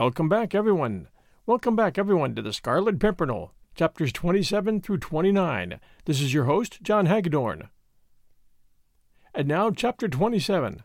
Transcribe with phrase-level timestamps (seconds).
[0.00, 1.08] Welcome back, everyone.
[1.44, 5.78] Welcome back, everyone, to the Scarlet Pimpernel, chapters 27 through 29.
[6.06, 7.68] This is your host, John Hagedorn.
[9.34, 10.84] And now, chapter 27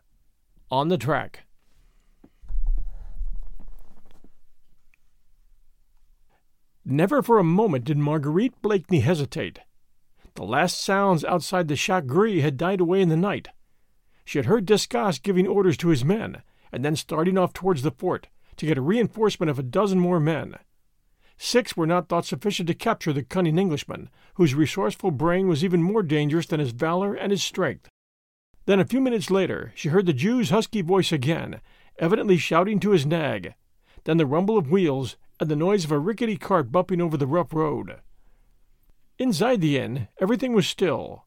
[0.69, 1.45] On the Track.
[6.83, 9.59] Never for a moment did Marguerite Blakeney hesitate.
[10.33, 13.47] The last sounds outside the Chat had died away in the night.
[14.25, 17.91] She had heard Desgas giving orders to his men, and then starting off towards the
[17.91, 18.27] fort
[18.57, 20.55] to get a reinforcement of a dozen more men.
[21.37, 25.83] Six were not thought sufficient to capture the cunning Englishman, whose resourceful brain was even
[25.83, 27.89] more dangerous than his valor and his strength.
[28.65, 31.61] Then, a few minutes later, she heard the Jew's husky voice again,
[31.99, 33.53] evidently shouting to his nag,
[34.05, 37.27] then the rumble of wheels and the noise of a rickety cart bumping over the
[37.27, 37.97] rough road.
[39.19, 41.25] Inside the inn, everything was still.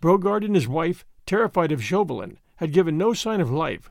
[0.00, 3.90] Brogard and his wife, terrified of Chauvelin, had given no sign of life.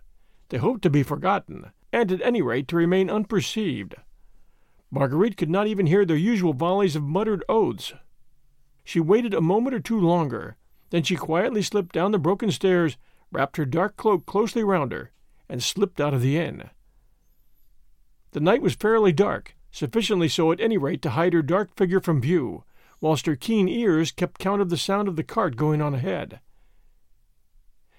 [0.49, 3.95] They hoped to be forgotten, and at any rate to remain unperceived.
[4.89, 7.93] Marguerite could not even hear their usual volleys of muttered oaths.
[8.83, 10.57] She waited a moment or two longer,
[10.89, 12.97] then she quietly slipped down the broken stairs,
[13.31, 15.11] wrapped her dark cloak closely round her,
[15.47, 16.69] and slipped out of the inn.
[18.31, 22.01] The night was fairly dark, sufficiently so at any rate to hide her dark figure
[22.01, 22.63] from view,
[22.99, 26.39] whilst her keen ears kept count of the sound of the cart going on ahead.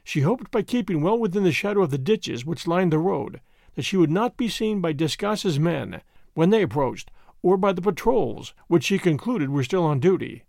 [0.05, 3.41] She hoped by keeping well within the shadow of the ditches which lined the road
[3.75, 6.03] that she would not be seen by Desgas's men
[6.35, 7.11] when they approached,
[7.43, 10.45] or by the patrols, which she concluded were still on duty.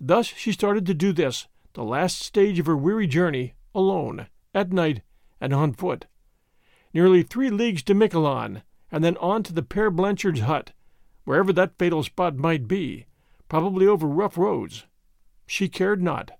[0.00, 4.72] Thus she started to do this, the last stage of her weary journey, alone, at
[4.72, 5.02] night,
[5.40, 6.06] and on foot.
[6.92, 10.72] Nearly three leagues to Miquelon, and then on to the Père Blanchard's hut,
[11.24, 13.06] wherever that fatal spot might be,
[13.48, 14.84] probably over rough roads.
[15.46, 16.32] She cared not.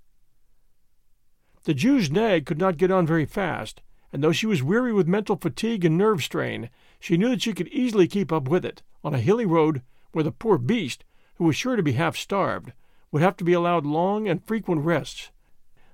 [1.65, 3.81] The Jew's nag could not get on very fast,
[4.13, 6.69] and though she was weary with mental fatigue and nerve strain,
[7.01, 10.23] she knew that she could easily keep up with it on a hilly road where
[10.23, 11.05] the poor beast,
[11.37, 12.73] who was sure to be half starved,
[13.11, 15.31] would have to be allowed long and frequent rests.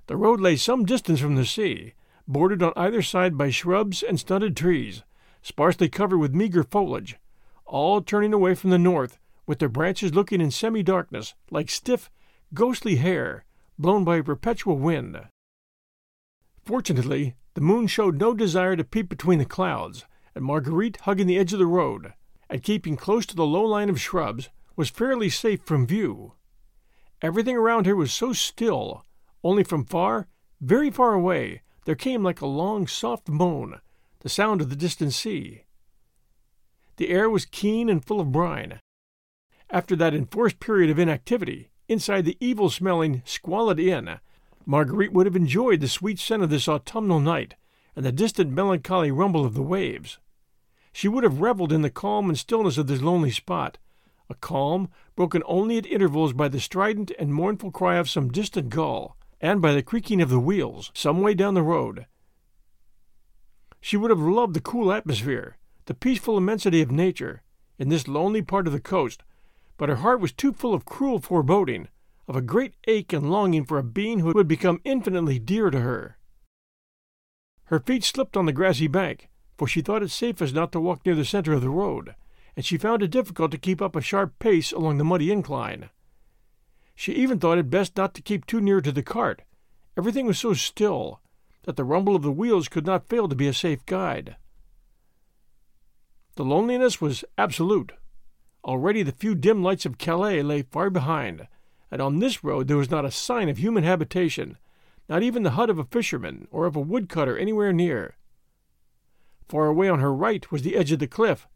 [0.07, 1.93] The road lay some distance from the sea,
[2.27, 5.03] bordered on either side by shrubs and stunted trees,
[5.41, 7.17] sparsely covered with meager foliage,
[7.65, 12.09] all turning away from the north, with their branches looking in semi darkness like stiff,
[12.53, 13.45] ghostly hair
[13.79, 15.17] blown by a perpetual wind.
[16.69, 21.39] Fortunately, the moon showed no desire to peep between the clouds, and Marguerite, hugging the
[21.39, 22.13] edge of the road,
[22.47, 26.33] and keeping close to the low line of shrubs, was fairly safe from view.
[27.23, 29.03] Everything around her was so still,
[29.43, 30.27] only from far,
[30.61, 33.81] very far away, there came like a long, soft moan,
[34.19, 35.63] the sound of the distant sea.
[36.97, 38.79] The air was keen and full of brine.
[39.71, 44.19] After that enforced period of inactivity, inside the evil smelling, squalid inn,
[44.69, 47.55] Marguerite would have enjoyed the sweet scent of this autumnal night
[47.95, 50.19] and the distant melancholy rumble of the waves.
[50.93, 53.79] She would have reveled in the calm and stillness of this lonely spot,
[54.29, 58.69] a calm broken only at intervals by the strident and mournful cry of some distant
[58.69, 62.05] gull, and by the creaking of the wheels some way down the road.
[63.81, 67.41] She would have loved the cool atmosphere, the peaceful immensity of nature,
[67.79, 69.23] in this lonely part of the coast,
[69.77, 71.87] but her heart was too full of cruel foreboding
[72.29, 75.79] of a great ache and longing for a being who would become infinitely dear to
[75.79, 76.15] her.
[77.65, 81.03] Her feet slipped on the grassy bank, for she thought it safest not to walk
[81.03, 82.13] near the center of the road,
[82.55, 85.89] and she found it difficult to keep up a sharp pace along the muddy incline.
[86.95, 89.41] She even thought it best not to keep too near to the cart.
[89.97, 91.21] Everything was so still
[91.63, 94.35] that the rumble of the wheels could not fail to be a safe guide.
[96.35, 97.91] The loneliness was absolute.
[98.63, 101.47] Already the few dim lights of Calais lay far behind,
[101.91, 104.57] and on this road there was not a sign of human habitation,
[105.07, 108.15] not even the hut of a fisherman or of a woodcutter anywhere near.
[109.47, 111.47] Far away on her right was the edge of the cliff.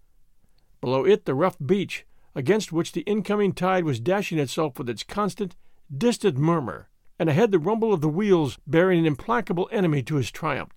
[0.82, 5.04] Below it the rough beach, against which the incoming tide was dashing itself with its
[5.04, 5.56] constant,
[5.96, 6.90] distant murmur,
[7.20, 10.74] and ahead the rumble of the wheels bearing an implacable enemy to his triumph.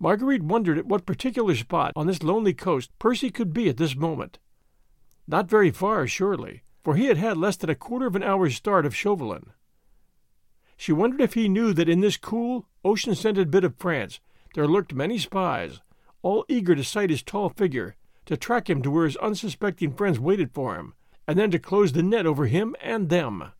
[0.00, 3.94] Marguerite wondered at what particular spot on this lonely coast Percy could be at this
[3.94, 4.38] moment.
[5.28, 8.56] Not very far, surely, for he had had less than a quarter of an hour's
[8.56, 9.52] start of Chauvelin.
[10.76, 14.20] She wondered if he knew that in this cool, ocean scented bit of France
[14.54, 15.80] there lurked many spies,
[16.22, 17.96] all eager to sight his tall figure
[18.26, 20.94] to track him to where his unsuspecting friends waited for him,
[21.26, 23.52] and then to close the net over him and them.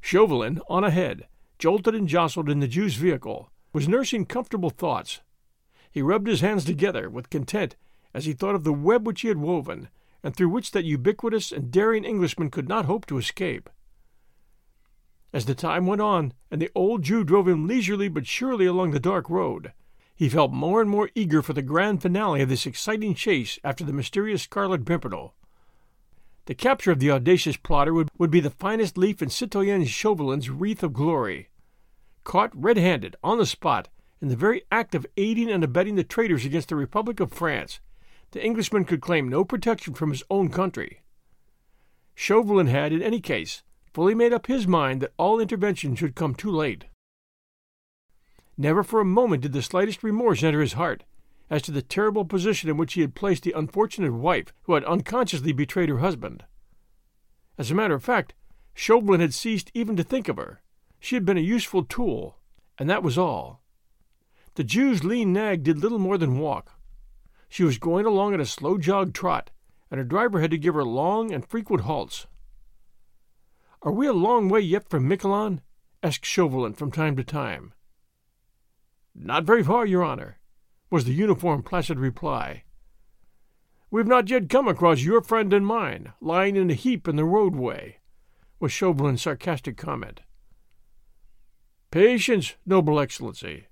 [0.00, 1.26] Chauvelin, on ahead,
[1.58, 5.20] jolted and jostled in the Jew's vehicle, was nursing comfortable thoughts.
[5.90, 7.76] He rubbed his hands together with content
[8.12, 9.88] as he thought of the web which he had woven,
[10.26, 13.70] and through which that ubiquitous and daring Englishman could not hope to escape.
[15.32, 18.90] As the time went on, and the old Jew drove him leisurely but surely along
[18.90, 19.72] the dark road,
[20.16, 23.84] he felt more and more eager for the grand finale of this exciting chase after
[23.84, 25.32] the mysterious Scarlet Pimpernel.
[26.46, 30.50] The capture of the audacious plotter would, would be the finest leaf in Citoyen Chauvelin's
[30.50, 31.50] wreath of glory.
[32.24, 33.90] Caught red handed, on the spot,
[34.20, 37.78] in the very act of aiding and abetting the traitors against the Republic of France,
[38.36, 41.00] the Englishman could claim no protection from his own country.
[42.14, 43.62] Chauvelin had, in any case,
[43.94, 46.84] fully made up his mind that all intervention should come too late.
[48.58, 51.04] Never for a moment did the slightest remorse enter his heart
[51.48, 54.84] as to the terrible position in which he had placed the unfortunate wife who had
[54.84, 56.44] unconsciously betrayed her husband.
[57.56, 58.34] As a matter of fact,
[58.74, 60.60] Chauvelin had ceased even to think of her.
[61.00, 62.36] She had been a useful tool,
[62.76, 63.62] and that was all.
[64.56, 66.75] The Jew's lean nag did little more than walk.
[67.48, 69.50] She was going along at a slow jog trot,
[69.90, 72.26] and her driver had to give her long and frequent halts.
[73.82, 75.60] Are we a long way yet from Miquelon?
[76.02, 77.72] asked Chauvelin from time to time.
[79.14, 80.38] Not very far, your honor,
[80.90, 82.64] was the uniform placid reply.
[83.90, 87.24] We've not yet come across your friend and mine, lying in a heap in the
[87.24, 88.00] roadway,
[88.58, 90.20] was Chauvelin's sarcastic comment.
[91.90, 93.68] Patience, noble excellency,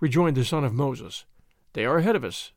[0.00, 1.24] rejoined the son of Moses.
[1.72, 2.52] They are ahead of us.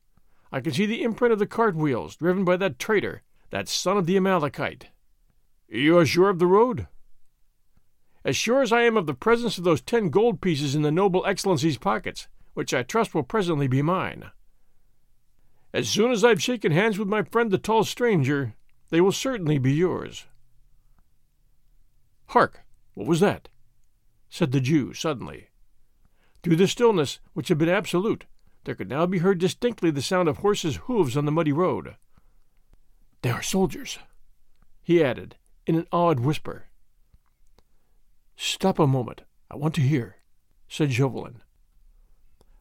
[0.51, 3.97] I can see the imprint of the cart wheels, driven by that traitor, that son
[3.97, 4.87] of the Amalekite.
[5.67, 6.87] You are sure of the road?
[8.23, 10.91] as sure as I am of the presence of those ten gold pieces in the
[10.91, 14.31] noble excellency's pockets, which I trust will presently be mine.
[15.73, 18.55] As soon as I've shaken hands with my friend the tall stranger,
[18.89, 20.25] they will certainly be yours.
[22.27, 22.61] Hark!
[22.93, 23.49] What was that?
[24.29, 25.47] said the Jew suddenly.
[26.43, 28.25] Through the stillness, which had been absolute,
[28.63, 31.95] there could now be heard distinctly the sound of horses' hoofs on the muddy road.
[33.21, 33.99] They are soldiers,
[34.81, 35.35] he added,
[35.65, 36.65] in an awed whisper.
[38.35, 39.23] Stop a moment.
[39.51, 40.17] I want to hear,
[40.67, 41.41] said Chauvelin.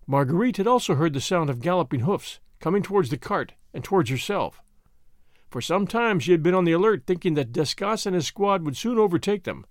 [0.07, 4.11] Marguerite had also heard the sound of galloping hoofs coming towards the cart and towards
[4.11, 4.61] herself.
[5.51, 8.65] For some time she had been on the alert, thinking that Desgas and his squad
[8.65, 9.67] would soon overtake them,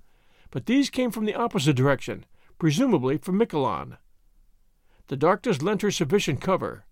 [0.50, 2.26] but these came from the opposite direction,
[2.58, 3.98] presumably from Miquelon.
[5.08, 6.86] The darkness lent her sufficient cover.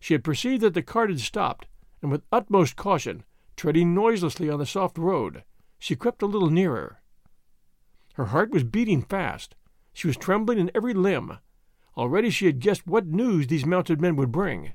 [0.00, 1.66] She had perceived that the cart had stopped,
[2.00, 3.24] and with utmost caution,
[3.56, 5.42] treading noiselessly on the soft road,
[5.78, 7.02] she crept a little nearer.
[8.14, 9.54] Her heart was beating fast.
[9.92, 11.38] She was trembling in every limb.
[11.96, 14.72] Already she had guessed what news these mounted men would bring.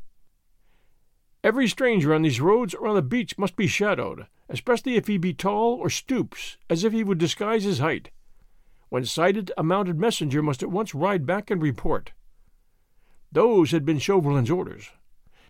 [1.44, 5.18] Every stranger on these roads or on the beach must be shadowed, especially if he
[5.18, 8.12] be tall or stoops, as if he would disguise his height.
[8.90, 12.12] When sighted, a mounted messenger must at once ride back and report.
[13.34, 14.92] Those had been Chauvelin's orders.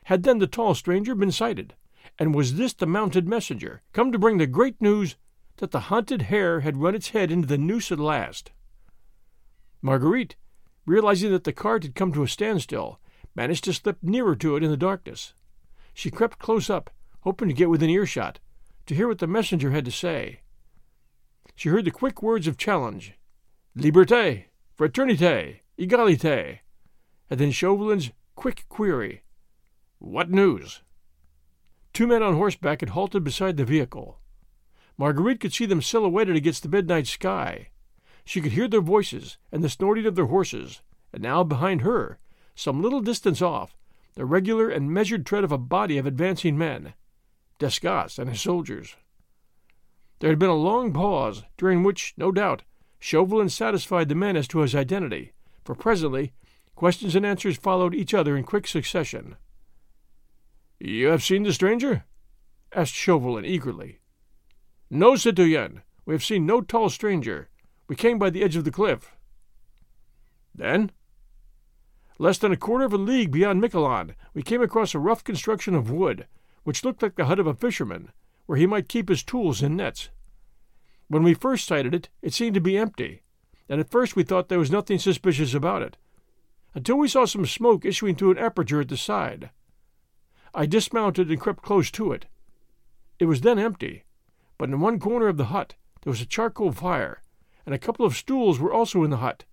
[0.05, 1.75] Had then the tall stranger been sighted?
[2.17, 5.17] And was this the mounted messenger, come to bring the great news
[5.57, 8.51] that the hunted hare had run its head into the noose at last.
[9.81, 10.37] Marguerite,
[10.85, 13.01] realizing that the cart had come to a standstill,
[13.35, 15.33] managed to slip nearer to it in the darkness.
[15.93, 16.89] She crept close up,
[17.21, 18.39] hoping to get within earshot,
[18.85, 20.39] to hear what the messenger had to say.
[21.55, 23.13] She heard the quick words of challenge
[23.77, 24.45] Liberté,
[24.77, 26.59] Fraternité, Égalité,
[27.29, 29.23] and then Chauvelin's quick query
[29.99, 30.81] What news?
[31.93, 34.19] Two men on horseback had halted beside the vehicle.
[34.97, 37.69] Marguerite could see them silhouetted against the midnight sky.
[38.25, 42.19] She could hear their voices and the snorting of their horses, and now behind her,
[42.55, 43.75] some little distance off,
[44.15, 46.93] the regular and measured tread of a body of advancing men,
[47.59, 48.95] Desgas and his soldiers.
[50.19, 52.63] There had been a long pause, during which, no doubt,
[52.99, 55.33] Chauvelin satisfied the men as to his identity,
[55.65, 56.33] for presently
[56.75, 59.35] questions and answers followed each other in quick succession.
[60.79, 62.05] You have seen the stranger?
[62.75, 63.99] asked Chauvelin eagerly.
[64.89, 67.49] No, citoyen, we have seen no tall stranger.
[67.87, 69.15] We came by the edge of the cliff.
[70.53, 70.91] Then?
[72.19, 75.73] Less than a quarter of a league beyond Miquelon, we came across a rough construction
[75.73, 76.27] of wood,
[76.63, 78.11] which looked like the hut of a fisherman,
[78.45, 80.09] where he might keep his tools and nets.
[81.07, 83.23] When we first sighted it, it seemed to be empty,
[83.67, 85.97] and at first we thought there was nothing suspicious about it,
[86.73, 89.49] until we saw some smoke issuing through an aperture at the side.
[90.53, 92.25] I dismounted and crept close to it.
[93.19, 94.03] It was then empty,
[94.57, 97.21] but in one corner of the hut there was a charcoal fire,
[97.65, 99.45] and a couple of stools were also in the hut.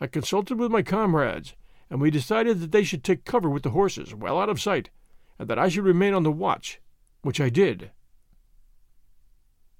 [0.00, 1.54] I consulted with my comrades,
[1.88, 4.90] and we decided that they should take cover with the horses, well out of sight,
[5.38, 6.80] and that I should remain on the watch,
[7.22, 7.90] which I did.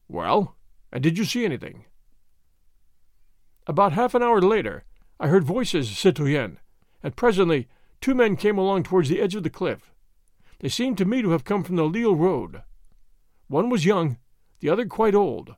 [0.09, 0.57] Well,
[0.93, 1.85] and did you see anything?
[3.67, 4.85] About half an hour later,
[5.23, 6.59] I heard voices, citoyen,
[7.03, 7.69] and presently
[8.01, 9.93] two men came along towards the edge of the cliff.
[10.61, 12.63] They seemed to me to have come from the Lille road.
[13.47, 14.17] One was young,
[14.61, 15.57] the other quite old.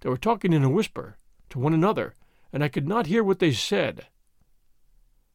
[0.00, 1.16] They were talking in a whisper
[1.50, 2.14] to one another,
[2.52, 4.08] and I could not hear what they said.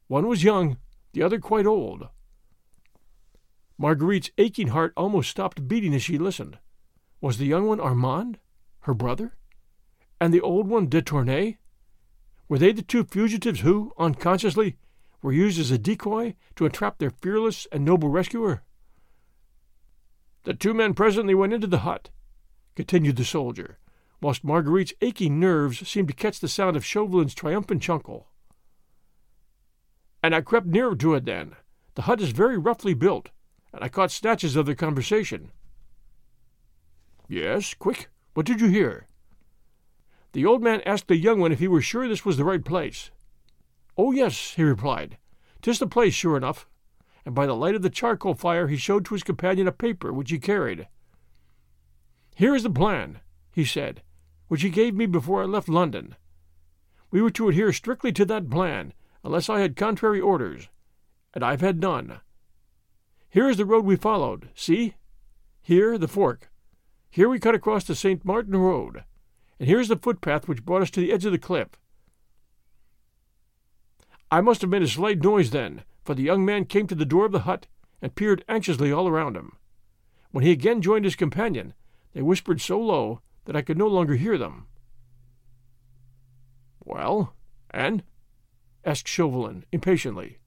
[0.08, 0.76] One was young,
[1.14, 2.08] the other quite old.
[3.78, 6.58] Marguerite's aching heart almost stopped beating as she listened.
[7.22, 8.38] Was the young one Armand,
[8.80, 9.36] her brother?
[10.20, 11.56] And the old one de Tournay?
[12.50, 14.76] Were they the two fugitives who, unconsciously,
[15.22, 18.64] were used as a decoy to entrap their fearless and noble rescuer?
[20.42, 22.10] The two men presently went into the hut,
[22.74, 23.78] continued the soldier,
[24.20, 28.26] whilst Marguerite's aching nerves seemed to catch the sound of Chauvelin's triumphant chuckle.
[30.20, 31.54] And I crept nearer to it then.
[31.94, 33.28] The hut is very roughly built,
[33.72, 35.52] and I caught snatches of their conversation.
[37.28, 39.06] Yes, quick, what did you hear?
[40.32, 42.64] The old man asked the young one if he were sure this was the right
[42.64, 43.10] place.
[43.96, 45.18] Oh, yes, he replied.
[45.62, 46.66] "'Tis the place, sure enough.
[47.24, 50.12] And by the light of the charcoal fire he showed to his companion a paper
[50.12, 50.88] which he carried.
[52.34, 53.20] Here is the plan,
[53.52, 54.02] he said,
[54.48, 56.16] which he gave me before I left London.
[57.10, 60.68] We were to adhere strictly to that plan, unless I had contrary orders,
[61.34, 62.20] and I've had none.
[63.28, 64.94] Here is the road we followed, see?
[65.60, 66.50] Here the fork.
[67.10, 68.24] Here we cut across the St.
[68.24, 69.04] Martin Road,
[69.60, 71.68] and here's the footpath which brought us to the edge of the cliff.
[74.30, 77.04] I must have made a slight noise then, for the young man came to the
[77.04, 77.66] door of the hut
[78.00, 79.58] and peered anxiously all around him.
[80.30, 81.74] When he again joined his companion,
[82.14, 84.66] they whispered so low that I could no longer hear them.
[86.82, 87.34] Well,
[87.70, 88.02] and?
[88.82, 90.38] asked Chauvelin impatiently.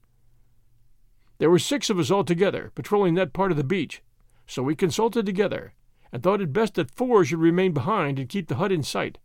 [1.38, 4.02] There were six of us altogether, patrolling that part of the beach,
[4.46, 5.74] so we consulted together,
[6.14, 9.18] and thought it best that four should remain behind and keep the hut in sight,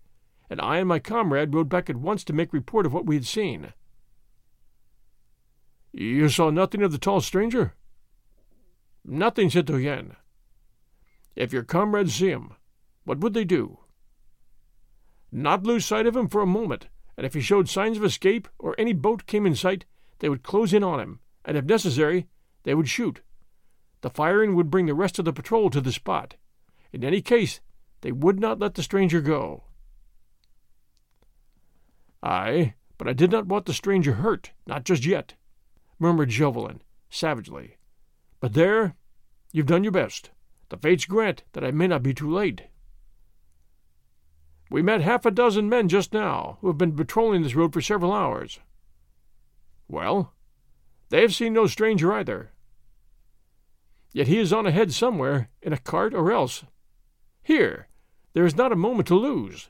[0.49, 3.13] and I and my comrade rode back at once to make report of what we
[3.13, 3.73] had seen.
[5.93, 7.75] You saw nothing of the tall stranger?
[9.05, 10.15] Nothing, citoyen.
[11.35, 12.53] If your comrades see him,
[13.03, 13.77] what would they do?
[15.31, 18.47] Not lose sight of him for a moment, and if he showed signs of escape
[18.57, 19.85] or any boat came in sight,
[20.19, 22.25] they would close in on him, and if necessary,
[22.63, 23.21] they would shoot.
[24.01, 26.33] The firing would bring the rest of the patrol to the spot.
[26.91, 27.61] In any case,
[28.01, 29.63] they would not let the stranger go.
[32.21, 35.35] Ay, but I did not want the stranger hurt, not just yet,
[35.99, 37.77] murmured Chauvelin, savagely.
[38.39, 38.95] But there,
[39.51, 40.31] you've done your best.
[40.69, 42.63] The fates grant that I may not be too late.
[44.69, 47.81] We met half a dozen men just now, who have been patrolling this road for
[47.81, 48.59] several hours.
[49.87, 50.33] Well,
[51.09, 52.51] they have seen no stranger either.
[54.11, 56.63] Yet he is on ahead somewhere, in a cart or else.
[57.43, 57.87] Here,
[58.33, 59.69] there is not a moment to lose.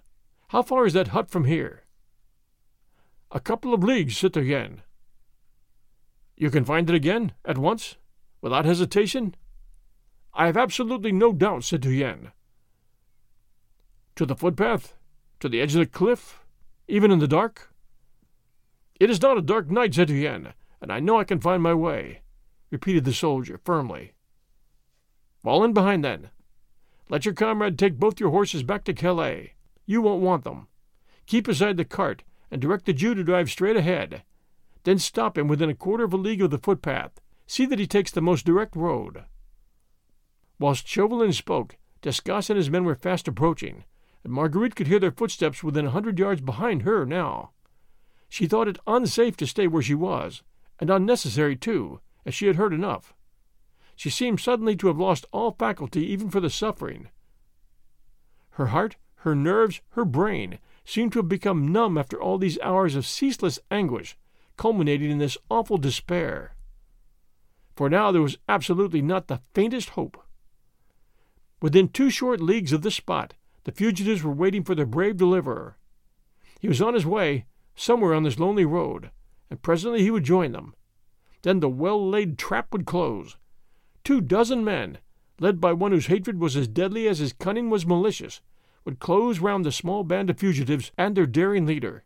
[0.49, 1.83] How far is that hut from here?
[3.31, 4.81] A couple of leagues, citoyen.
[6.35, 7.97] You can find it again, at once,
[8.41, 9.35] without hesitation?
[10.33, 12.31] I have absolutely no doubt, citoyen.
[14.15, 14.95] To the footpath?
[15.41, 16.39] To the edge of the cliff?
[16.88, 17.73] Even in the dark?
[18.99, 22.21] It is not a dark night, citoyen, and I know I can find my way,
[22.71, 24.13] repeated the soldier firmly.
[25.43, 26.31] Fall in behind, then.
[27.09, 29.53] Let your comrade take both your horses back to Calais.
[29.85, 30.67] You won't want them.
[31.25, 34.23] Keep beside the cart, and direct the Jew to drive straight ahead.
[34.83, 37.19] Then stop him within a quarter of a league of the footpath.
[37.47, 39.23] See that he takes the most direct road.
[40.59, 43.85] Whilst Chauvelin spoke, Desgas and his men were fast approaching,
[44.23, 47.51] and Marguerite could hear their footsteps within a hundred yards behind her now.
[48.29, 50.43] She thought it unsafe to stay where she was,
[50.79, 53.15] and unnecessary too, as she had heard enough.
[53.99, 57.09] She seemed suddenly to have lost all faculty even for the suffering.
[58.51, 62.95] Her heart, her nerves, her brain, seemed to have become numb after all these hours
[62.95, 64.17] of ceaseless anguish,
[64.55, 66.55] culminating in this awful despair.
[67.75, 70.23] For now there was absolutely not the faintest hope.
[71.61, 73.33] Within two short leagues of the spot,
[73.65, 75.75] the fugitives were waiting for their brave deliverer.
[76.61, 79.11] He was on his way, somewhere on this lonely road,
[79.49, 80.73] and presently he would join them.
[81.41, 83.35] Then the well laid trap would close.
[84.09, 84.97] Two dozen men,
[85.39, 88.41] led by one whose hatred was as deadly as his cunning was malicious,
[88.83, 92.03] would close round the small band of fugitives and their daring leader.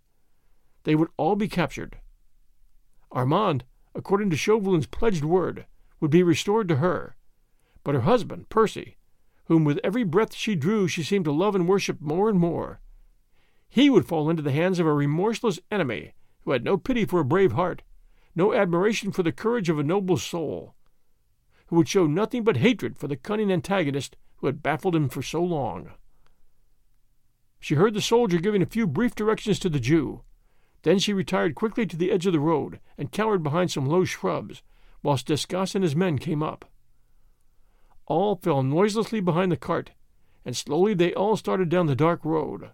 [0.84, 2.00] They would all be captured.
[3.10, 3.64] Armand,
[3.96, 5.66] according to Chauvelin's pledged word,
[6.02, 7.16] would be restored to her,
[7.86, 8.98] but her husband, Percy,
[9.46, 12.82] whom with every breath she drew she seemed to love and worship more and more,
[13.70, 17.22] he would fall into the hands of a remorseless enemy who had no pity for
[17.22, 17.82] a brave heart,
[18.36, 20.76] no admiration for the courage of a noble soul,
[21.68, 25.22] who would show nothing but hatred for the cunning antagonist who had baffled him for
[25.22, 25.92] so long.
[27.60, 30.22] She heard the soldier giving a few brief directions to the Jew.
[30.82, 34.04] Then she retired quickly to the edge of the road and cowered behind some low
[34.04, 34.62] shrubs,
[35.02, 36.66] whilst Desgas and his men came up.
[38.06, 39.92] All fell noiselessly behind the cart,
[40.44, 42.72] and slowly they all started down the dark road.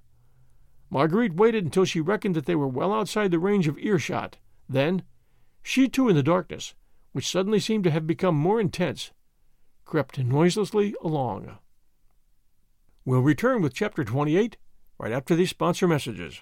[0.90, 4.38] Marguerite waited until she reckoned that they were well outside the range of earshot.
[4.68, 5.04] Then,
[5.62, 6.74] she too in the darkness,
[7.12, 9.12] which suddenly seemed to have become more intense,
[9.86, 11.58] crept noiselessly along.
[13.06, 14.58] We'll return with Chapter 28
[14.98, 16.42] right after these sponsor messages.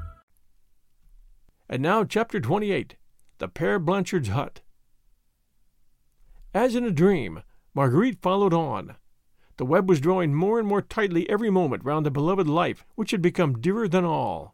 [1.71, 2.97] And now, Chapter 28
[3.37, 4.59] The Père Blanchard's Hut.
[6.53, 8.97] As in a dream, Marguerite followed on.
[9.55, 13.11] The web was drawing more and more tightly every moment round the beloved life which
[13.11, 14.53] had become dearer than all.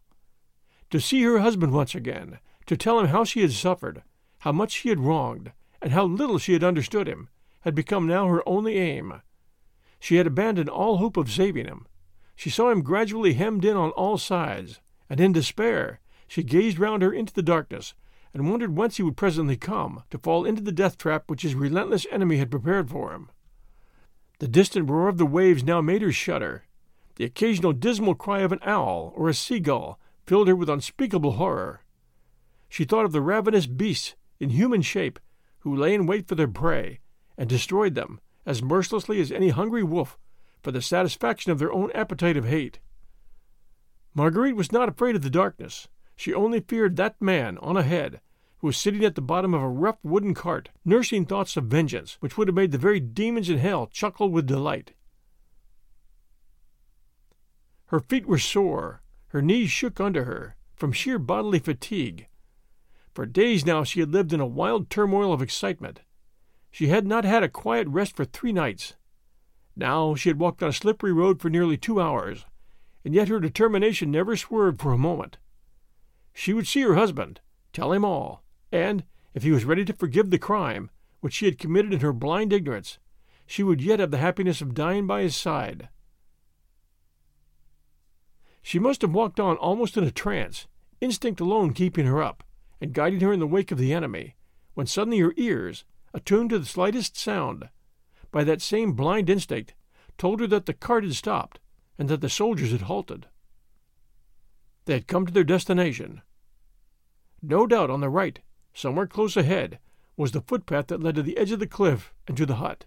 [0.92, 4.04] To see her husband once again, to tell him how she had suffered,
[4.42, 7.30] how much she had wronged, and how little she had understood him,
[7.62, 9.24] had become now her only aim.
[10.00, 11.88] She had abandoned all hope of saving him,
[12.36, 17.02] she saw him gradually hemmed in on all sides, and in despair she gazed round
[17.02, 17.94] her into the darkness,
[18.34, 21.56] and wondered whence he would presently come, to fall into the death trap which his
[21.56, 23.30] relentless enemy had prepared for him.
[24.40, 26.64] The distant roar of the waves now made her shudder.
[27.16, 31.82] The occasional dismal cry of an owl or a seagull filled her with unspeakable horror.
[32.70, 35.20] She thought of the ravenous beasts in human shape
[35.60, 37.00] who lay in wait for their prey
[37.38, 40.18] and destroyed them as mercilessly as any hungry wolf
[40.62, 42.80] for the satisfaction of their own appetite of hate.
[44.14, 45.88] Marguerite was not afraid of the darkness.
[46.18, 48.20] She only feared that man on ahead,
[48.58, 52.18] who was sitting at the bottom of a rough wooden cart, nursing thoughts of vengeance
[52.20, 54.94] which would have made the very demons in hell chuckle with delight.
[57.86, 62.28] Her feet were sore, her knees shook under her, from sheer bodily fatigue.
[63.14, 66.02] For days now she had lived in a wild turmoil of excitement.
[66.70, 68.96] She had not had a quiet rest for three nights,
[69.80, 72.46] now she had walked on a slippery road for nearly two hours,
[73.06, 75.38] and yet her determination never swerved for a moment.
[76.40, 77.42] She would see her husband,
[77.74, 81.58] tell him all, and, if he was ready to forgive the crime which she had
[81.58, 83.00] committed in her blind ignorance,
[83.48, 85.90] she would yet have the happiness of dying by his side.
[88.62, 90.68] She must have walked on almost in a trance,
[91.02, 92.44] instinct alone keeping her up,
[92.80, 94.36] and guiding her in the wake of the enemy,
[94.76, 97.68] when suddenly her ears, attuned to the slightest sound,
[98.32, 99.74] by that same blind instinct,
[100.20, 101.60] told her that the cart had stopped
[101.98, 103.26] and that the soldiers had halted.
[104.86, 106.22] They had come to their destination.
[107.42, 108.40] No doubt on the right,
[108.74, 109.80] somewhere close ahead,
[110.16, 112.86] was the footpath that led to the edge of the cliff and to the hut.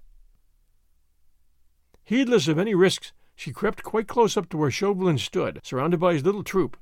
[2.04, 6.12] Heedless of any risks, she crept quite close up to where Chauvelin stood, surrounded by
[6.12, 6.76] his little troop.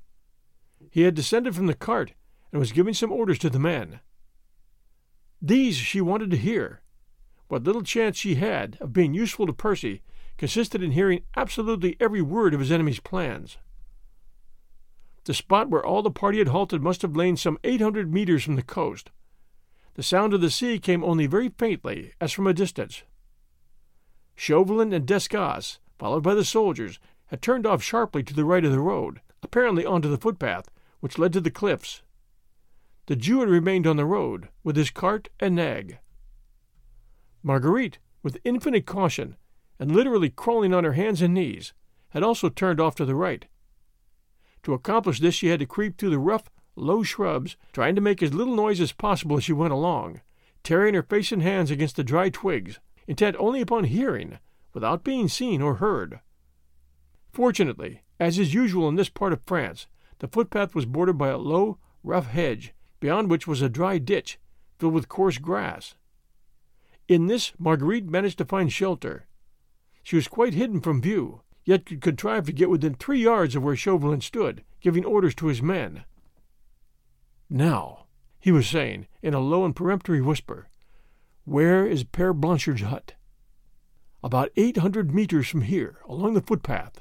[0.90, 2.14] He had descended from the cart
[2.50, 4.00] and was giving some orders to the men.
[5.40, 6.81] These she wanted to hear,
[7.48, 10.02] what little chance she had of being useful to Percy
[10.37, 13.59] consisted in hearing absolutely every word of his enemy's plans.
[15.28, 18.42] The spot where all the party had halted must have lain some eight hundred meters
[18.42, 19.10] from the coast.
[19.92, 23.02] The sound of the sea came only very faintly, as from a distance.
[24.34, 28.72] Chauvelin and Desgas, followed by the soldiers, had turned off sharply to the right of
[28.72, 32.00] the road, apparently onto the footpath, which led to the cliffs.
[33.04, 35.98] The Jew had remained on the road, with his cart and nag.
[37.42, 39.36] Marguerite, with infinite caution,
[39.78, 41.74] and literally crawling on her hands and knees,
[42.12, 43.44] had also turned off to the right.
[44.68, 48.22] To accomplish this, she had to creep through the rough, low shrubs, trying to make
[48.22, 50.20] as little noise as possible as she went along,
[50.62, 54.38] tearing her face and hands against the dry twigs, intent only upon hearing,
[54.74, 56.20] without being seen or heard.
[57.33, 59.87] Fortunately, as is usual in this part of France,
[60.18, 64.38] the footpath was bordered by a low, rough hedge, beyond which was a dry ditch
[64.78, 65.94] filled with coarse grass.
[67.09, 69.28] In this Marguerite managed to find shelter.
[70.02, 73.62] She was quite hidden from view, yet could contrive to get within three yards of
[73.62, 76.02] where Chauvelin stood, giving orders to his men.
[77.50, 78.07] Now,
[78.40, 80.68] he was saying, in a low and peremptory whisper,
[81.44, 83.12] where is Pere Blanchard's hut?
[84.24, 87.00] About eight hundred meters from here, along the footpath,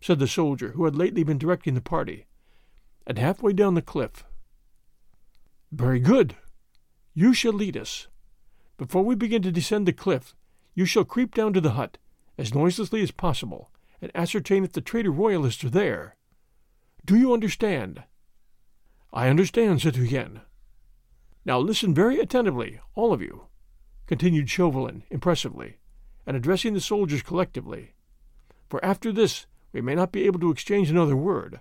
[0.00, 2.26] said the soldier who had lately been directing the party,
[3.04, 4.22] and halfway down the cliff.
[5.72, 6.36] Very good.
[7.14, 8.06] You shall lead us.
[8.76, 10.36] Before we begin to descend the cliff,
[10.76, 11.98] you shall creep down to the hut,
[12.38, 16.16] as noiselessly as possible, and ascertain if the traitor royalists are there.
[17.04, 18.04] Do you understand?
[19.12, 20.42] I understand, citoyen.
[21.44, 23.46] Now listen very attentively, all of you,
[24.06, 25.78] continued Chauvelin impressively,
[26.26, 27.94] and addressing the soldiers collectively.
[28.68, 31.60] For after this we may not be able to exchange another word.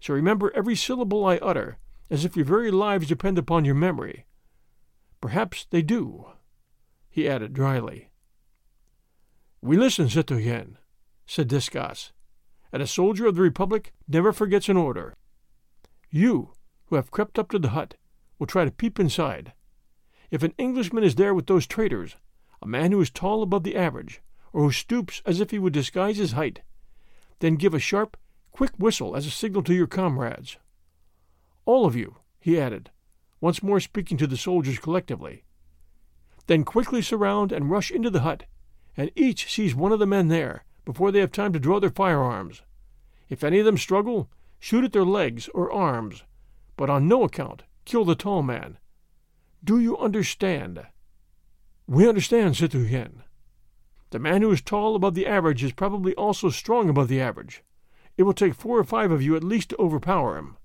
[0.00, 1.78] So remember every syllable I utter,
[2.10, 4.26] as if your very lives depend upon your memory.
[5.20, 6.26] Perhaps they do,
[7.10, 8.10] he added dryly.
[9.60, 10.78] We listen, citoyen,
[11.26, 12.12] said Desgas,
[12.72, 15.14] and a soldier of the Republic never forgets an order.
[16.10, 16.52] You,
[16.86, 17.94] who have crept up to the hut,
[18.38, 19.52] will try to peep inside.
[20.30, 22.16] If an Englishman is there with those traitors,
[22.62, 25.72] a man who is tall above the average, or who stoops as if he would
[25.72, 26.62] disguise his height,
[27.40, 28.16] then give a sharp,
[28.52, 30.58] quick whistle as a signal to your comrades.
[31.64, 32.90] All of you, he added,
[33.40, 35.44] once more speaking to the soldiers collectively.
[36.46, 38.44] Then quickly surround and rush into the hut,
[38.96, 41.90] and each seize one of the men there before they have time to draw their
[41.90, 42.62] firearms.
[43.28, 46.22] If any of them struggle, shoot at their legs or arms,
[46.78, 48.78] but on no account kill the tall man.
[49.62, 50.86] Do you understand?
[51.86, 53.22] We understand, citoyen.
[54.10, 57.62] The man who is tall above the average is probably also strong above the average.
[58.16, 60.56] It will take four or five of you at least to overpower him.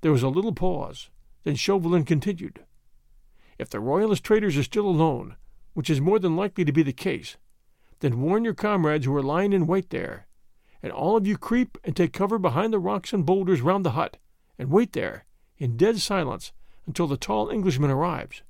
[0.00, 1.10] There was a little pause.
[1.44, 2.64] Then Chauvelin continued.
[3.58, 5.36] If the royalist traitors are still alone,
[5.74, 7.36] which is more than likely to be the case,
[8.00, 10.26] then warn your comrades who are lying in wait there,
[10.82, 13.92] and all of you creep and take cover behind the rocks and boulders round the
[13.92, 14.18] hut,
[14.58, 15.24] and wait there,
[15.58, 16.52] in dead silence,
[16.86, 18.42] until the tall Englishman arrives.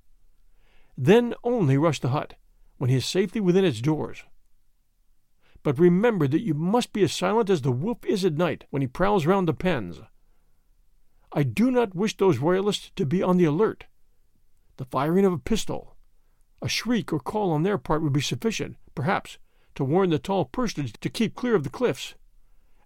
[0.97, 2.35] Then only rush the hut,
[2.79, 4.25] when he is safely within its doors.
[5.63, 8.83] But remember that you must be as silent as the wolf is at night when
[8.83, 10.01] he prowls round the pens.
[11.33, 13.87] I do not wish those royalists to be on the alert.
[14.77, 15.97] The firing of a pistol,
[16.63, 19.39] a shriek or call on their part would be sufficient, perhaps,
[19.77, 22.17] to warn the tall personage to keep clear of the cliffs,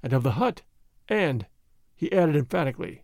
[0.03, 0.61] and of the hut,
[1.09, 1.47] and,
[1.97, 3.03] he added emphatically,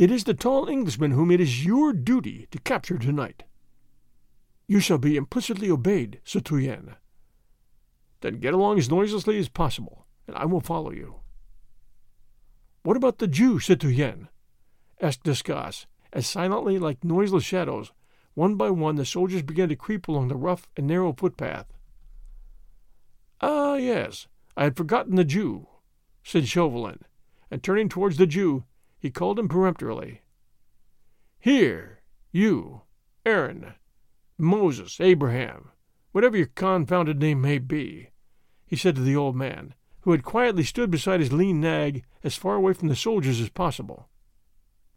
[0.00, 3.42] it is the tall Englishman whom it is your duty to capture tonight.
[4.66, 6.94] You shall be implicitly obeyed, citoyen.
[8.20, 11.16] Then get along as noiselessly as possible, and I will follow you.
[12.82, 14.28] What about the Jew, citoyen?
[15.02, 17.92] asked Desgas, as silently like noiseless shadows,
[18.32, 21.66] one by one the soldiers began to creep along the rough and narrow footpath.
[23.40, 24.26] Ah, yes,
[24.56, 25.66] I had forgotten the Jew,
[26.22, 27.00] said Chauvelin,
[27.50, 28.64] and turning towards the Jew,
[28.98, 30.20] he called him peremptorily.
[31.38, 32.82] Here, you,
[33.24, 33.74] Aaron,
[34.36, 35.70] Moses, Abraham,
[36.12, 38.10] whatever your confounded name may be,
[38.66, 42.36] he said to the old man, who had quietly stood beside his lean nag as
[42.36, 44.08] far away from the soldiers as possible.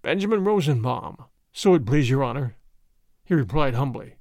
[0.02, 1.18] Benjamin Rosenbaum,
[1.52, 2.56] so it please your honor,
[3.24, 4.16] he replied humbly.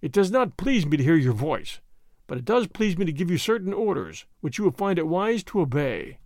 [0.00, 1.80] It does not please me to hear your voice,
[2.26, 5.06] but it does please me to give you certain orders, which you will find it
[5.06, 6.18] wise to obey.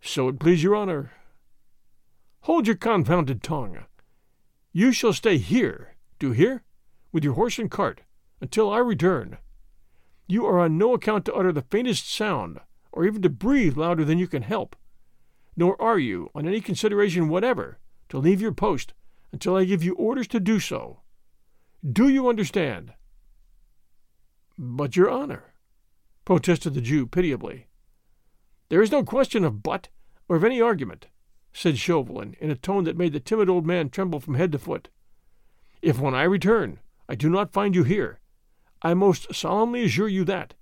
[0.00, 1.12] So it please your honor.
[2.42, 3.84] Hold your confounded tongue.
[4.72, 6.62] You shall stay here, do you hear,
[7.12, 8.02] with your horse and cart,
[8.40, 9.38] until I return.
[10.26, 12.60] You are on no account to utter the faintest sound,
[12.92, 14.76] or even to breathe louder than you can help
[15.60, 18.94] nor are you, on any consideration whatever, to leave your post
[19.30, 21.00] until I give you orders to do so.
[21.86, 22.94] Do you understand?
[24.62, 25.54] But, your honor,
[26.26, 27.68] protested the Jew pitiably.
[28.68, 29.88] There is no question of but
[30.28, 31.06] or of any argument,
[31.50, 34.58] said Chauvelin in a tone that made the timid old man tremble from head to
[34.58, 34.90] foot.
[35.80, 38.20] If when I return I do not find you here,
[38.82, 40.52] I most solemnly assure you that,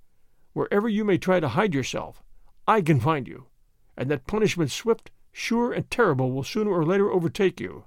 [0.52, 2.22] wherever you may try to hide yourself,
[2.68, 3.48] I can find you
[3.96, 7.86] and that punishment swift, sure, and terrible will sooner or later overtake you.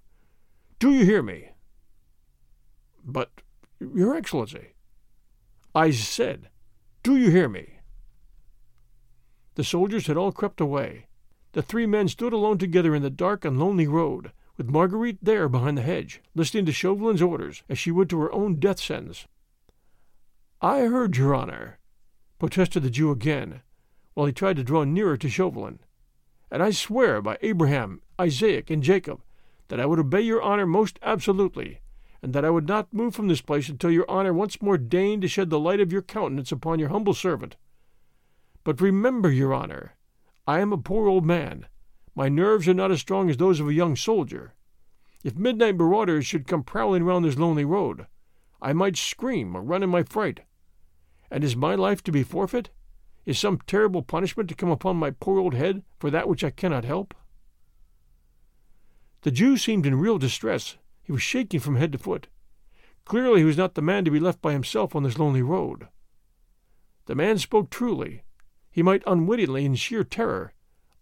[0.78, 1.52] Do you hear me?
[3.06, 3.32] But,
[3.80, 4.74] Your Excellency,
[5.74, 6.50] I said,
[7.04, 7.80] do you hear me?
[9.56, 11.08] The soldiers had all crept away.
[11.54, 15.50] The three men stood alone together in the dark and lonely road, with Marguerite there
[15.50, 19.28] behind the hedge, listening to Chauvelin's orders as she would to her own death sentence.
[20.62, 21.80] I heard, Your Honor,
[22.38, 23.62] protested the Jew again,
[24.14, 25.80] while he tried to draw nearer to Chauvelin.
[26.52, 29.22] And I swear by Abraham, Isaac, and Jacob
[29.70, 31.80] that I would obey Your Honor most absolutely,
[32.22, 35.24] and that I would not move from this place until Your Honor once more deigned
[35.24, 37.56] to shed the light of your countenance upon your humble servant.
[38.64, 39.96] But remember, Your Honor,
[40.48, 41.66] I am a poor old man.
[42.16, 44.54] My nerves are not as strong as those of a young soldier.
[45.24, 48.08] If midnight marauders should come prowling round this lonely road,
[48.62, 50.42] I might scream or run in my fright.
[51.32, 52.70] And is my life to be forfeit?
[53.26, 56.50] Is some terrible punishment to come upon my poor old head for that which I
[56.50, 57.14] cannot help?
[59.22, 60.78] The Jew seemed in real distress.
[61.12, 62.30] He was shaking from head to foot.
[63.04, 65.90] Clearly he was not the man to be left by himself on this lonely road.
[67.06, 68.24] The man spoke truly.
[68.72, 70.54] He might unwittingly, in sheer terror,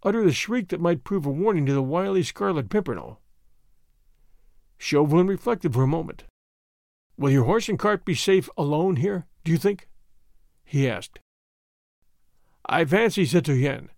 [0.01, 3.21] utter the shriek that might prove a warning to the wily Scarlet Pimpernel.
[4.79, 6.23] Chauvelin reflected for a moment.
[7.15, 9.89] Will your horse and cart be safe alone here, do you think?
[10.65, 11.19] he asked.
[12.65, 13.91] I fancy, said citoyen,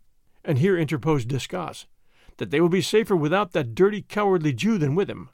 [0.43, 1.85] and here interposed Desgas,
[2.35, 5.29] that they will be safer without that dirty, cowardly Jew than with him.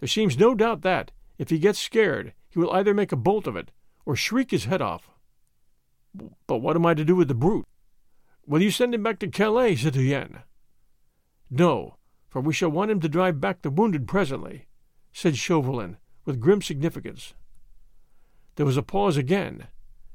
[0.00, 3.46] There seems no doubt that, if he gets scared, he will either make a bolt
[3.46, 3.70] of it
[4.06, 5.10] or shriek his head off.
[6.46, 7.66] But what am I to do with the brute?
[8.46, 10.38] Will you send him back to Calais, citoyen?
[11.50, 11.96] No,
[12.28, 14.66] for we shall want him to drive back the wounded presently,
[15.12, 17.34] said Chauvelin with grim significance.
[18.56, 19.66] There was a pause again.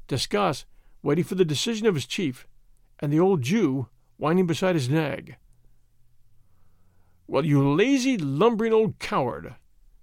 [0.08, 0.64] Desgas
[1.02, 2.48] waiting for the decision of his chief,
[2.98, 5.36] and the old Jew whining beside his nag.
[7.28, 9.54] Well, you lazy, lumbering old coward,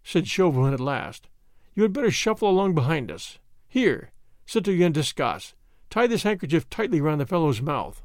[0.04, 1.28] said Chauvelin at last,
[1.74, 3.39] you had better shuffle along behind us.
[3.68, 4.12] Here,
[4.46, 5.54] citoyen Desgas,
[5.89, 8.04] tie this handkerchief tightly round the fellow's mouth.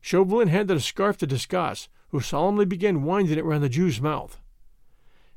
[0.00, 4.38] Chauvelin handed a scarf to Desgas, who solemnly began winding it round the Jew's mouth.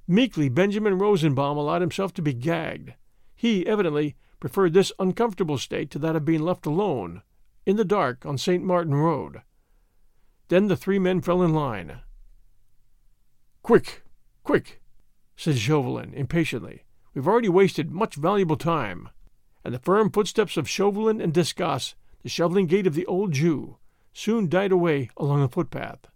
[0.08, 2.94] Meekly, Benjamin Rosenbaum allowed himself to be gagged.
[3.36, 7.22] He, evidently, preferred this uncomfortable state to that of being left alone,
[7.66, 8.64] in the dark, on St.
[8.64, 9.42] Martin Road.
[10.50, 12.02] Then the three men fell in line.
[13.64, 14.04] Quick,
[14.44, 14.82] quick,
[15.36, 16.84] said Chauvelin impatiently.
[17.14, 19.10] We've already wasted much valuable time.
[19.64, 23.78] And the firm footsteps of Chauvelin and Desgas, the shoveling gait of the old Jew,
[24.14, 26.08] soon died away along the footpath.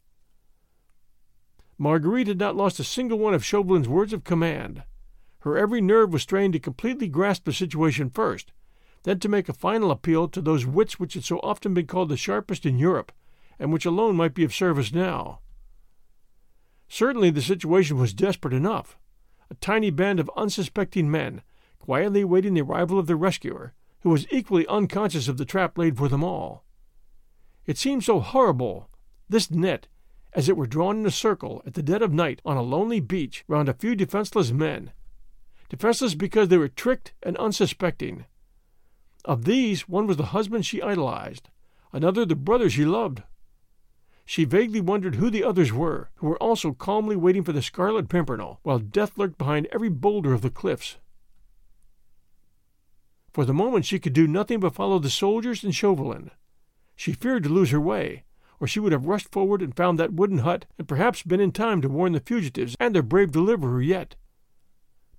[1.78, 4.84] Marguerite had not lost a single one of Chauvelin's words of command.
[5.40, 8.52] Her every nerve was strained to completely grasp the situation first,
[9.04, 12.10] then to make a final appeal to those wits which had so often been called
[12.10, 13.14] the sharpest in Europe,
[13.58, 15.40] and which alone might be of service now.
[16.90, 18.98] Certainly the situation was desperate enough.
[19.52, 21.42] A tiny band of unsuspecting men,
[21.80, 25.98] quietly awaiting the arrival of their rescuer, who was equally unconscious of the trap laid
[25.98, 26.64] for them all.
[27.66, 28.90] It seemed so horrible,
[29.28, 29.88] this net,
[30.34, 33.00] as it were drawn in a circle at the dead of night on a lonely
[33.00, 34.92] beach round a few defenseless men,
[35.70, 38.26] defenseless because they were tricked and unsuspecting.
[39.26, 41.50] Of these, one was the husband she idolized,
[41.92, 43.24] another the brother she loved.
[44.30, 48.10] She vaguely wondered who the others were, who were also calmly waiting for the Scarlet
[48.10, 50.98] Pimpernel, while death lurked behind every boulder of the cliffs.
[53.34, 56.30] For the moment she could do nothing but follow the soldiers and Chauvelin.
[56.96, 58.24] She feared to lose her way,
[58.60, 61.52] or she would have rushed forward and found that wooden hut, and perhaps been in
[61.52, 64.16] time to warn the fugitives and their brave deliverer yet.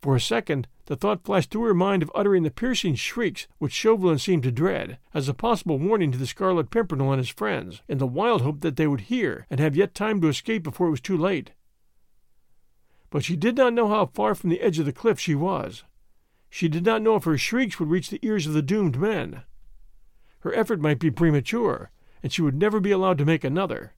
[0.02, 3.72] For a second, the thought flashed through her mind of uttering the piercing shrieks which
[3.72, 7.82] Chauvelin seemed to dread, as a possible warning to the Scarlet Pimpernel and his friends,
[7.86, 10.86] in the wild hope that they would hear and have yet time to escape before
[10.86, 11.52] it was too late.
[13.10, 15.84] But she did not know how far from the edge of the cliff she was.
[16.48, 19.42] She did not know if her shrieks would reach the ears of the doomed men.
[20.40, 21.90] Her effort might be premature,
[22.22, 23.92] and she would never be allowed to make another.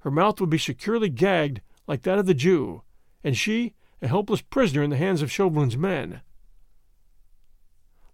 [0.00, 2.82] Her mouth would be securely gagged like that of the Jew,
[3.22, 6.20] and she, a helpless prisoner in the hands of Chauvelin's men.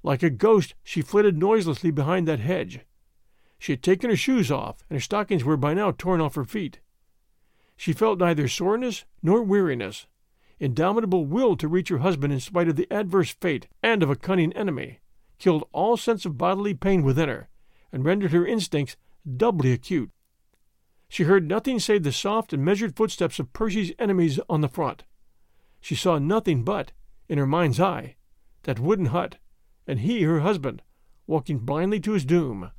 [0.02, 2.80] Like a ghost, she flitted noiselessly behind that hedge.
[3.58, 6.44] She had taken her shoes off, and her stockings were by now torn off her
[6.44, 6.80] feet.
[7.76, 10.06] She felt neither soreness nor weariness,
[10.58, 14.16] indomitable will to reach her husband in spite of the adverse fate and of a
[14.16, 15.00] cunning enemy,
[15.38, 17.48] killed all sense of bodily pain within her,
[17.92, 18.96] and rendered her instincts
[19.36, 20.10] doubly acute.
[21.08, 25.04] She heard nothing save the soft and measured footsteps of Percy's enemies on the front.
[25.80, 26.92] She saw nothing but,
[27.28, 28.16] in her mind's eye,
[28.64, 29.38] that wooden hut,
[29.86, 30.82] and he, her husband,
[31.26, 32.70] walking blindly to his doom.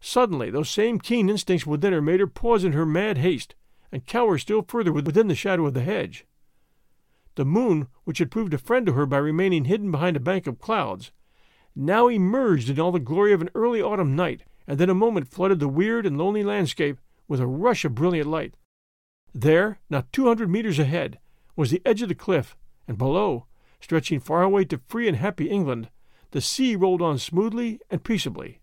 [0.00, 3.54] Suddenly, those same keen instincts within her made her pause in her mad haste
[3.90, 6.26] and cower still further within the shadow of the hedge.
[7.36, 10.46] The moon, which had proved a friend to her by remaining hidden behind a bank
[10.46, 11.12] of clouds,
[11.74, 15.28] now emerged in all the glory of an early autumn night and then a moment
[15.28, 16.98] flooded the weird and lonely landscape
[17.28, 18.56] with a rush of brilliant light.
[19.34, 21.18] There, not two hundred meters ahead,
[21.56, 23.46] was the edge of the cliff, and below,
[23.80, 25.90] stretching far away to free and happy England,
[26.30, 28.60] the sea rolled on smoothly and peaceably.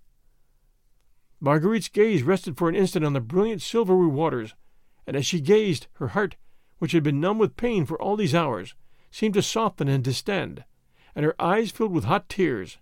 [1.42, 4.56] Marguerite's gaze rested for an instant on the brilliant silvery waters,
[5.06, 6.38] and as she gazed, her heart,
[6.78, 8.74] which had been numb with pain for all these hours,
[9.10, 10.64] seemed to soften and distend,
[11.16, 12.78] and her eyes filled with hot tears.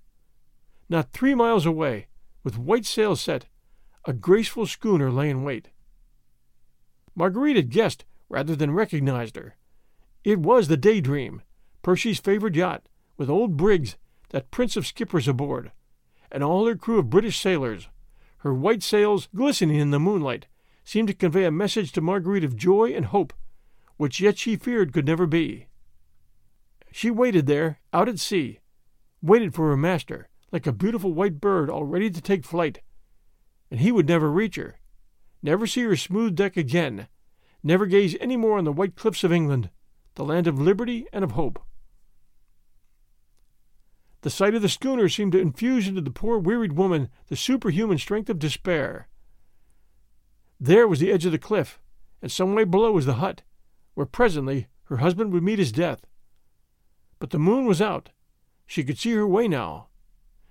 [0.89, 2.07] Not three miles away,
[2.43, 3.47] with white sails set,
[4.05, 5.69] a graceful schooner lay in wait.
[7.19, 9.57] Marguerite had guessed rather than recognized her.
[10.23, 11.41] It was the Daydream,
[11.81, 13.97] Percy's favorite yacht, with old Briggs,
[14.29, 15.73] that prince of skippers aboard,
[16.31, 17.89] and all her crew of British sailors.
[18.37, 20.47] Her white sails, glistening in the moonlight,
[20.85, 23.33] seemed to convey a message to Marguerite of joy and hope,
[23.97, 25.67] which yet she feared could never be.
[26.89, 28.59] She waited there, out at sea,
[29.21, 32.79] waited for her master, like a beautiful white bird all ready to take flight.
[33.69, 34.78] And he would never reach her,
[35.41, 37.07] never see her smooth deck again,
[37.63, 39.69] never gaze any more on the white cliffs of England,
[40.15, 41.59] the land of liberty and of hope.
[44.21, 47.97] The sight of the schooner seemed to infuse into the poor wearied woman the superhuman
[47.97, 49.07] strength of despair.
[50.59, 51.79] There was the edge of the cliff,
[52.21, 53.43] and some way below was the hut,
[53.93, 56.05] where presently her husband would meet his death.
[57.17, 58.09] But the moon was out.
[58.65, 59.87] She could see her way now.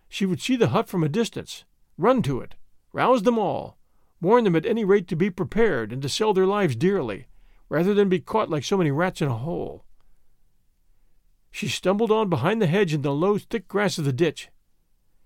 [0.08, 1.64] She would see the hut from a distance,
[1.98, 2.54] run to it,
[2.92, 3.77] rouse them all,
[4.20, 7.26] warn them at any rate to be prepared and to sell their lives dearly,
[7.68, 9.84] rather than be caught like so many rats in a hole.
[11.50, 14.48] She stumbled on behind the hedge in the low, thick grass of the ditch.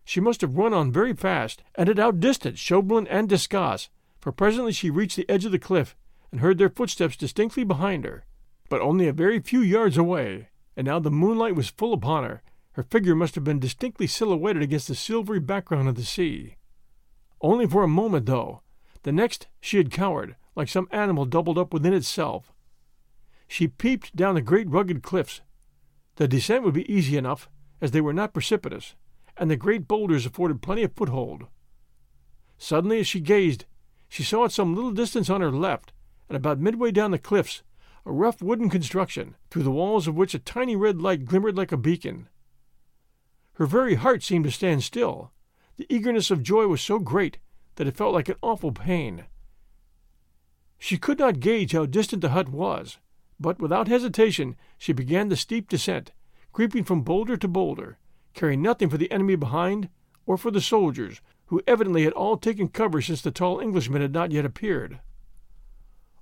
[0.05, 3.89] She must have run on very fast, and had outdistanced Chauvelin and Desgas,
[4.21, 5.97] for presently she reached the edge of the cliff
[6.31, 8.25] and heard their footsteps distinctly behind her,
[8.69, 12.43] but only a very few yards away, and now the moonlight was full upon her.
[12.73, 16.57] Her figure must have been distinctly silhouetted against the silvery background of the sea.
[17.41, 18.63] Only for a moment, though.
[19.03, 22.53] The next she had cowered, like some animal doubled up within itself.
[23.49, 25.41] She peeped down the great rugged cliffs,
[26.17, 27.49] the descent would be easy enough,
[27.81, 28.95] as they were not precipitous,
[29.37, 31.47] and the great boulders afforded plenty of foothold.
[32.59, 33.65] Suddenly, as she gazed,
[34.09, 35.93] she saw at some little distance on her left,
[36.29, 37.63] and about midway down the cliffs,
[38.05, 41.73] a rough wooden construction, through the walls of which a tiny red light glimmered like
[41.73, 42.29] a beacon.
[43.55, 45.33] Her very heart seemed to stand still.
[45.77, 47.39] The eagerness of joy was so great
[47.77, 49.25] that it felt like an awful pain.
[50.79, 52.99] She could not gauge how distant the hut was,
[53.39, 56.13] but without hesitation she began the steep descent,
[56.53, 57.99] creeping from boulder to boulder,
[58.35, 59.89] caring nothing for the enemy behind
[60.27, 64.13] or for the soldiers, who evidently had all taken cover since the tall Englishman had
[64.13, 65.01] not yet appeared.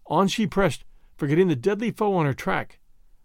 [0.07, 0.85] On she pressed,
[1.17, 2.81] forgetting the deadly foe on her track,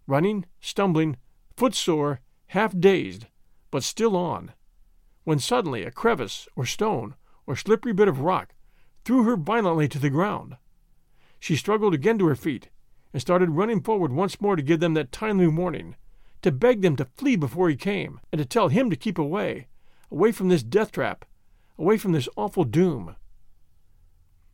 [0.06, 1.16] running, stumbling,
[1.56, 3.26] footsore, half dazed,
[3.70, 4.52] but still on,
[5.24, 7.14] when suddenly a crevice or stone
[7.46, 8.54] or slippery bit of rock
[9.04, 10.56] threw her violently to the ground.
[11.38, 12.70] She struggled again to her feet,
[13.12, 15.96] and started running forward once more to give them that timely warning,
[16.42, 19.68] to beg them to flee before he came, and to tell him to keep away,
[20.10, 21.24] away from this death trap,
[21.78, 23.16] away from this awful doom.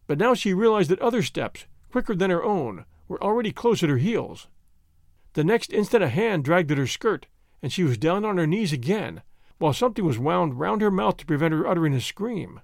[0.06, 3.88] But now she realized that other steps, quicker than her own, were already close at
[3.88, 4.48] her heels.
[5.34, 7.26] The next instant a hand dragged at her skirt,
[7.62, 9.22] and she was down on her knees again,
[9.58, 12.60] while something was wound round her mouth to prevent her uttering a scream.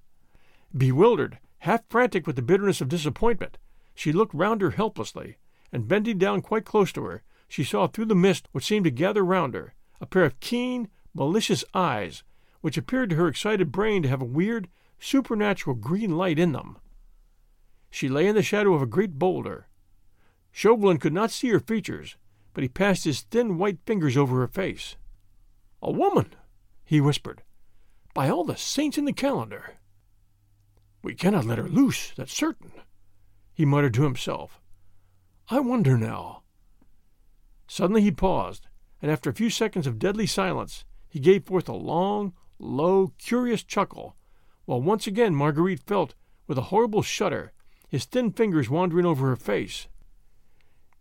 [0.76, 3.58] Bewildered, half frantic with the bitterness of disappointment,
[3.94, 5.36] she looked round her helplessly,
[5.72, 8.90] and bending down quite close to her, she saw through the mist which seemed to
[8.90, 12.22] gather round her a pair of keen, malicious eyes,
[12.60, 16.78] which appeared to her excited brain to have a weird, supernatural green light in them.
[17.90, 19.66] She lay in the shadow of a great boulder.
[20.52, 22.16] Chauvelin could not see her features,
[22.52, 24.96] but he passed his thin white fingers over her face.
[25.82, 26.34] A woman,
[26.84, 27.42] he whispered.
[28.14, 29.78] By all the saints in the calendar.
[31.02, 32.72] We cannot let her loose, that's certain,
[33.52, 34.60] he muttered to himself,
[35.50, 36.42] I wonder now.
[37.66, 38.66] Suddenly he paused,
[39.00, 43.62] and after a few seconds of deadly silence, he gave forth a long, low, curious
[43.62, 44.16] chuckle,
[44.66, 46.14] while once again Marguerite felt,
[46.46, 47.52] with a horrible shudder,
[47.88, 49.88] his thin fingers wandering over her face.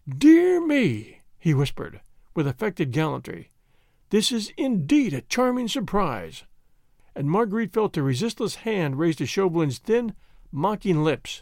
[0.08, 2.00] Dear me, he whispered,
[2.34, 3.52] with affected gallantry,
[4.10, 6.46] this is indeed a charming surprise.
[7.18, 10.14] And Marguerite felt a resistless hand raised to Chauvelin's thin,
[10.52, 11.42] mocking lips.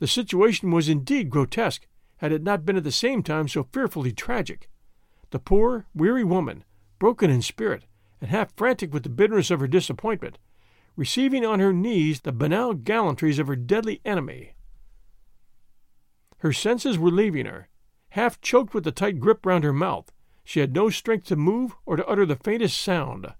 [0.00, 1.86] The situation was indeed grotesque,
[2.18, 4.68] had it not been at the same time so fearfully tragic.
[5.30, 6.62] The poor, weary woman,
[6.98, 7.86] broken in spirit,
[8.20, 10.38] and half frantic with the bitterness of her disappointment,
[10.94, 14.52] receiving on her knees the banal gallantries of her deadly enemy.
[16.40, 17.70] Her senses were leaving her.
[18.10, 20.12] Half choked with the tight grip round her mouth,
[20.44, 23.32] she had no strength to move or to utter the faintest sound.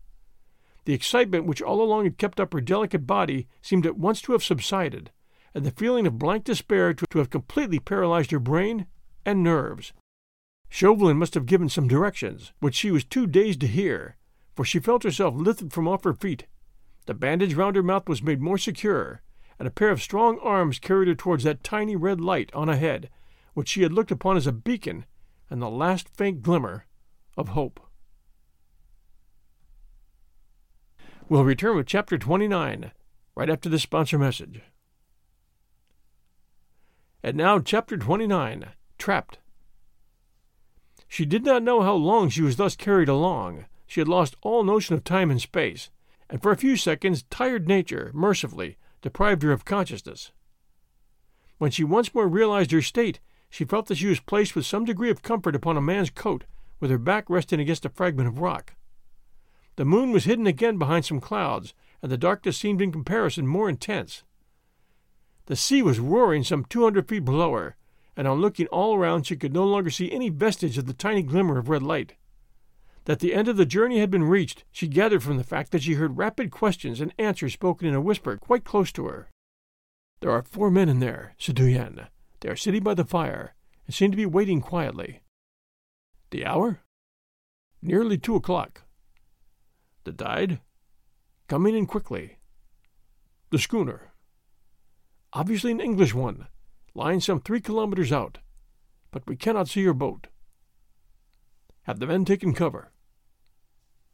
[0.85, 4.33] The excitement which all along had kept up her delicate body seemed at once to
[4.33, 5.11] have subsided,
[5.55, 8.87] and the feeling of blank despair to have completely paralyzed her brain
[9.25, 9.93] and nerves.
[10.69, 14.17] Chauvelin must have given some directions, which she was too dazed to hear,
[14.55, 16.47] for she felt herself lifted from off her feet.
[17.07, 19.23] The bandage round her mouth was made more secure,
[19.59, 23.11] and a pair of strong arms carried her towards that tiny red light on ahead,
[23.55, 25.05] which she had looked upon as a beacon
[25.51, 26.87] and the last faint glimmer
[27.37, 27.81] of hope.
[31.33, 32.93] We'll return with Chapter 29
[33.35, 34.61] right after this sponsor message.
[37.23, 38.67] And now, Chapter 29
[38.99, 39.39] Trapped.
[41.09, 43.65] She did not know how long she was thus carried along.
[43.87, 45.89] She had lost all notion of time and space,
[46.29, 50.33] and for a few seconds tired nature, mercifully, deprived her of consciousness.
[51.57, 54.85] When she once more realized her state, she felt that she was placed with some
[54.85, 56.45] degree of comfort upon a man's coat,
[56.79, 58.75] with her back resting against a fragment of rock.
[59.77, 63.69] The moon was hidden again behind some clouds, and the darkness seemed in comparison more
[63.69, 64.23] intense.
[65.47, 67.77] The sea was roaring some two hundred feet below her,
[68.17, 71.23] and on looking all around she could no longer see any vestige of the tiny
[71.23, 72.15] glimmer of red light.
[73.05, 75.83] That the end of the journey had been reached, she gathered from the fact that
[75.83, 79.29] she heard rapid questions and answers spoken in a whisper quite close to her.
[80.21, 82.07] There are four men in there, citoyenne.
[82.41, 83.55] They are sitting by the fire,
[83.87, 85.23] and seem to be waiting quietly.
[86.31, 86.81] The hour?
[87.81, 88.82] Nearly two o'clock.
[90.05, 90.61] The died.
[91.49, 92.39] Coming in quickly.
[93.51, 94.13] The schooner?
[95.33, 96.47] Obviously an English one,
[96.95, 98.39] lying some three kilometers out,
[99.11, 100.29] but we cannot see your boat.
[101.83, 102.93] Have the men taken cover?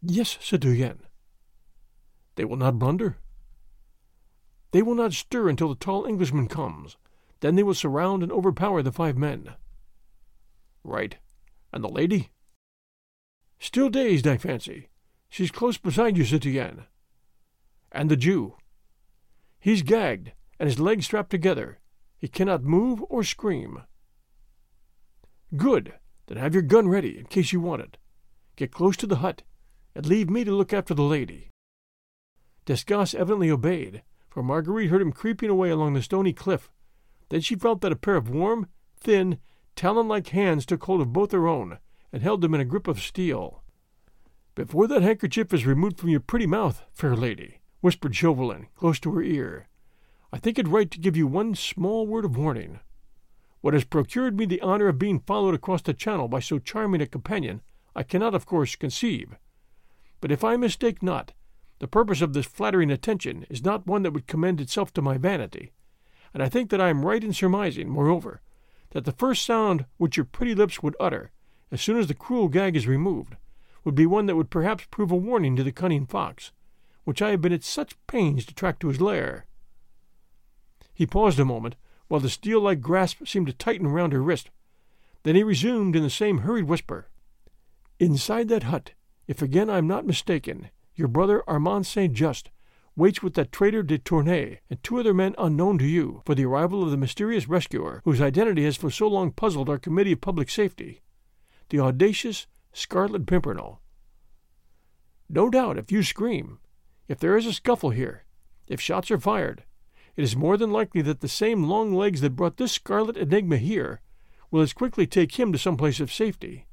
[0.00, 1.00] Yes, said citoyen.
[2.36, 3.18] They will not blunder?
[4.70, 6.96] They will not stir until the tall Englishman comes.
[7.40, 9.54] Then they will surround and overpower the five men.
[10.84, 11.16] Right.
[11.72, 12.30] And the lady?
[13.58, 14.88] Still dazed, I fancy.
[15.28, 16.84] She's close beside you, citoyen.
[17.92, 18.56] And the Jew?
[19.58, 21.78] He's gagged, and his legs strapped together.
[22.18, 23.82] He cannot move or scream.
[25.56, 25.94] Good.
[26.26, 27.96] Then have your gun ready in case you want it.
[28.56, 29.42] Get close to the hut
[29.94, 31.50] and leave me to look after the lady.
[32.66, 36.70] Desgas evidently obeyed, for Marguerite heard him creeping away along the stony cliff.
[37.30, 38.68] Then she felt that a pair of warm,
[38.98, 39.38] thin,
[39.74, 41.78] talon like hands took hold of both her own
[42.12, 43.62] and held them in a grip of steel.
[44.58, 49.12] Before that handkerchief is removed from your pretty mouth, fair lady, whispered Chauvelin close to
[49.12, 49.68] her ear,
[50.32, 52.80] I think it right to give you one small word of warning.
[53.60, 57.00] What has procured me the honor of being followed across the channel by so charming
[57.00, 57.62] a companion,
[57.94, 59.36] I cannot, of course, conceive.
[60.20, 61.34] But if I mistake not,
[61.78, 65.18] the purpose of this flattering attention is not one that would commend itself to my
[65.18, 65.70] vanity,
[66.34, 68.40] and I think that I am right in surmising, moreover,
[68.90, 71.30] that the first sound which your pretty lips would utter,
[71.70, 73.36] as soon as the cruel gag is removed,
[73.84, 76.52] would be one that would perhaps prove a warning to the cunning fox,
[77.04, 79.46] which I have been at such pains to track to his lair.
[80.94, 81.76] He paused a moment,
[82.08, 84.50] while the steel like grasp seemed to tighten round her wrist.
[85.22, 87.08] Then he resumed in the same hurried whisper
[88.00, 88.92] Inside that hut
[89.26, 92.50] if again I am not mistaken, your brother Armand Saint Just
[92.96, 96.46] waits with that traitor de Tournay and two other men unknown to you for the
[96.46, 100.20] arrival of the mysterious rescuer whose identity has for so long puzzled our Committee of
[100.20, 101.02] Public Safety,
[101.68, 103.80] the audacious Scarlet Pimpernel.
[105.28, 106.58] No doubt, if you scream,
[107.08, 108.24] if there is a scuffle here,
[108.66, 109.64] if shots are fired,
[110.16, 113.56] it is more than likely that the same long legs that brought this scarlet enigma
[113.56, 114.00] here
[114.50, 116.66] will as quickly take him to some place of safety.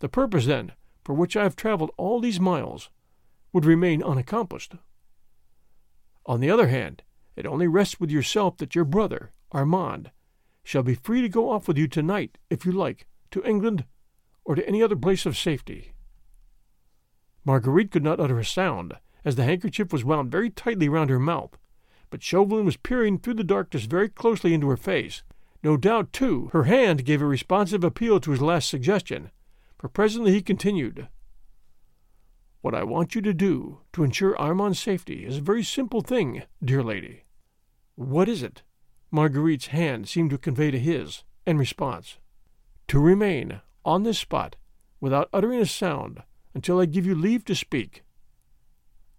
[0.00, 0.72] The purpose, then,
[1.04, 2.90] for which I have traveled all these miles
[3.52, 4.74] would remain unaccomplished.
[6.26, 7.02] On the other hand,
[7.36, 10.10] it only rests with yourself that your brother, Armand,
[10.62, 13.84] shall be free to go off with you tonight, if you like, to England
[14.44, 15.92] or to any other place of safety.
[17.44, 21.18] Marguerite could not utter a sound, as the handkerchief was wound very tightly round her
[21.18, 21.56] mouth,
[22.10, 25.22] but Chauvelin was peering through the darkness very closely into her face.
[25.62, 29.30] No doubt, too, her hand gave a responsive appeal to his last suggestion,
[29.78, 31.08] for presently he continued,
[32.60, 36.42] What I want you to do to ensure Armand's safety is a very simple thing,
[36.62, 37.22] dear lady.
[37.94, 38.62] What is it?
[39.10, 42.18] Marguerite's hand seemed to convey to his, in response.
[42.88, 44.56] To remain on this spot
[45.00, 46.22] without uttering a sound
[46.54, 48.04] until I give you leave to speak.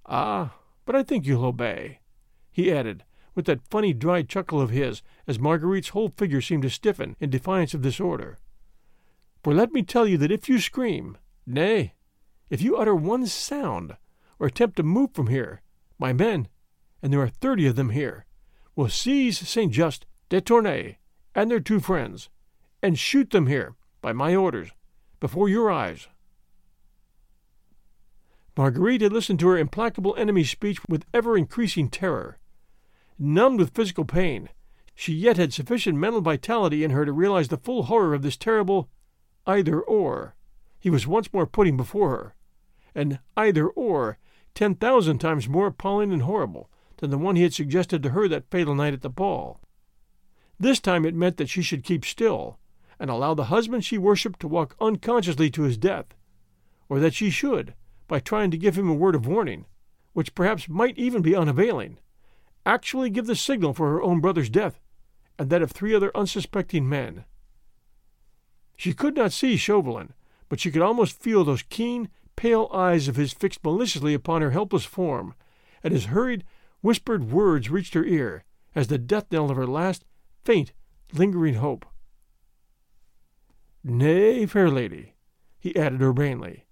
[0.05, 0.55] Ah,
[0.86, 1.99] but I think you'll obey,
[2.51, 3.03] he added,
[3.34, 7.30] with that funny dry chuckle of his, as Marguerite's whole figure seemed to stiffen in
[7.30, 8.38] defiance of this order.
[9.43, 11.93] For let me tell you that if you scream, nay,
[12.49, 13.97] if you utter one sound,
[14.39, 15.61] or attempt to move from here,
[15.99, 16.47] my men,
[17.01, 18.26] and there are thirty of them here,
[18.76, 20.97] will seize Saint Just, de Tournay,
[21.34, 22.30] and their two friends,
[22.82, 23.76] and shoot them here,
[24.06, 24.70] by my orders,
[25.20, 26.10] before your eyes.
[28.56, 32.38] Marguerite had listened to her implacable enemy's speech with ever increasing terror.
[33.18, 34.49] Numbed with physical pain,
[34.93, 38.38] she yet had sufficient mental vitality in her to realize the full horror of this
[38.38, 38.91] terrible
[39.47, 40.36] either or
[40.80, 42.36] he was once more putting before her,
[42.93, 44.20] an either or
[44.53, 48.28] ten thousand times more appalling and horrible than the one he had suggested to her
[48.28, 49.62] that fatal night at the ball.
[50.60, 52.60] This time it meant that she should keep still
[53.00, 56.16] and allow the husband she worshipped to walk unconsciously to his death,
[56.89, 57.74] or that she should,
[58.08, 59.66] by trying to give him a word of warning,
[60.14, 61.98] which perhaps might even be unavailing,
[62.66, 64.80] actually give the signal for her own brother's death
[65.38, 67.26] and that of three other unsuspecting men.
[68.78, 70.14] She could not see Chauvelin,
[70.50, 74.52] but she could almost feel those keen, pale eyes of his fixed maliciously upon her
[74.52, 75.34] helpless form,
[75.84, 76.43] and his hurried,
[76.82, 78.43] whispered words reached her ear
[78.74, 80.04] as the death knell of her last,
[80.43, 80.74] faint,
[81.14, 81.86] lingering hope.
[83.88, 85.14] Nay, fair lady,
[85.60, 86.66] he added urbanely,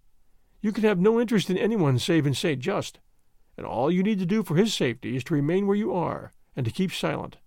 [0.61, 2.99] you can have no interest in anyone save in Saint Just,
[3.55, 6.33] and all you need to do for his safety is to remain where you are
[6.55, 7.37] and to keep silent.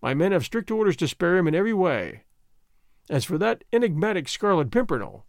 [0.00, 2.22] My men have strict orders to spare him in every way.
[3.10, 5.26] As for that enigmatic Scarlet Pimpernel,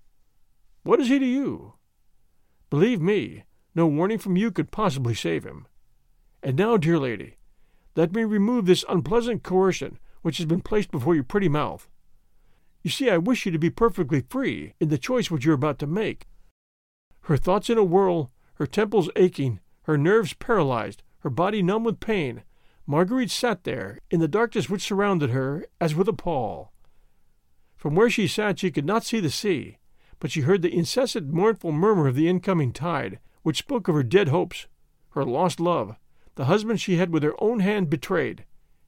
[0.83, 1.73] what is he to you?
[2.69, 5.65] Believe me, no warning from you could possibly save him.
[6.43, 7.37] And now, dear lady,
[7.95, 11.89] let me remove this unpleasant coercion which has been placed before your pretty mouth.
[12.87, 15.55] You see, I wish you to be perfectly free in the choice which you are
[15.55, 16.25] about to make.
[17.23, 21.99] Her thoughts in a whirl, her temples aching, her nerves paralyzed, her body numb with
[21.99, 22.43] pain,
[22.85, 26.71] Marguerite sat there, in the darkness which surrounded her, as with a pall.
[27.75, 29.79] From where she sat she could not see the sea,
[30.19, 34.01] but she heard the incessant mournful murmur of the incoming tide, which spoke of her
[34.03, 34.65] dead hopes,
[35.09, 35.97] her lost love,
[36.35, 38.45] the husband she had with her own hand betrayed,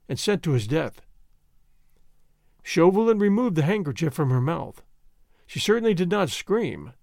[0.07, 1.01] and sent to his death.
[2.69, 4.83] Chauvelin removed the handkerchief from her mouth.
[5.47, 6.93] She certainly did not scream.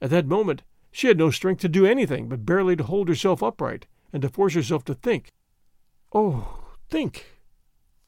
[0.00, 3.42] At that moment she had no strength to do anything but barely to hold herself
[3.42, 5.28] upright and to force herself to think.
[6.14, 7.26] Oh, think,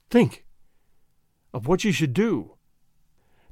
[0.08, 0.46] think
[1.52, 2.56] of what she should do.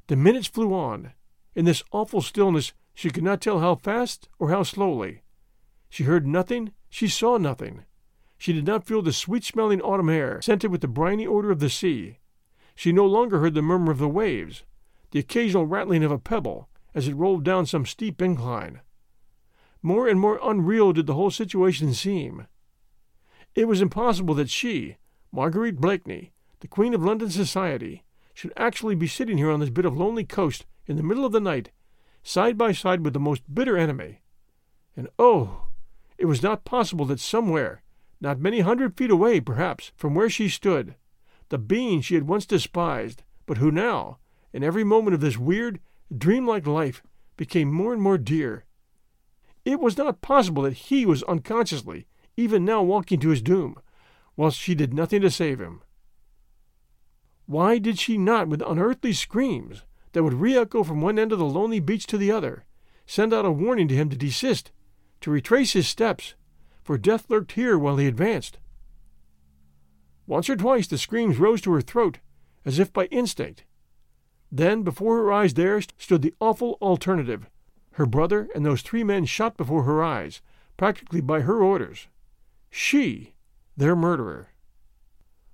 [0.07, 1.13] The minutes flew on.
[1.53, 5.21] In this awful stillness, she could not tell how fast or how slowly.
[5.87, 7.85] She heard nothing, she saw nothing.
[8.39, 11.59] She did not feel the sweet smelling autumn air, scented with the briny odor of
[11.59, 12.17] the sea.
[12.75, 14.63] She no longer heard the murmur of the waves,
[15.11, 18.81] the occasional rattling of a pebble as it rolled down some steep incline.
[19.81, 22.47] More and more unreal did the whole situation seem.
[23.55, 24.97] It was impossible that she,
[25.31, 28.03] Marguerite Blakeney, the Queen of London society,
[28.33, 31.31] should actually be sitting here on this bit of lonely coast in the middle of
[31.31, 31.71] the night,
[32.23, 34.21] side by side with the most bitter enemy.
[34.95, 35.67] And oh,
[36.17, 37.81] it was not possible that somewhere,
[38.19, 40.95] not many hundred feet away, perhaps, from where she stood,
[41.51, 44.17] the being she had once despised, but who now,
[44.53, 45.81] in every moment of this weird,
[46.17, 47.03] dreamlike life,
[47.35, 48.63] became more and more dear.
[49.65, 53.75] It was not possible that he was unconsciously, even now walking to his doom,
[54.37, 55.81] whilst she did nothing to save him.
[57.47, 59.83] Why did she not, with unearthly screams
[60.13, 62.63] that would re echo from one end of the lonely beach to the other,
[63.05, 64.71] send out a warning to him to desist,
[65.19, 66.33] to retrace his steps,
[66.81, 68.57] for death lurked here while he advanced?
[70.27, 72.19] Once or twice the screams rose to her throat,
[72.65, 73.63] as if by instinct.
[74.51, 77.47] Then before her eyes there stood the awful alternative
[77.95, 80.41] her brother and those three men shot before her eyes,
[80.77, 82.07] practically by her orders.
[82.69, 83.33] She,
[83.75, 84.49] their murderer.